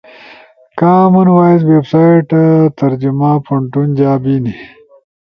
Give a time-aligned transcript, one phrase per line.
[0.91, 2.27] امن وائس ویب سائٹ
[2.77, 4.53] ترجمہ پونٹون جا بینی۔